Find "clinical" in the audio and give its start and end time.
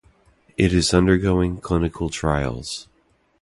1.59-2.09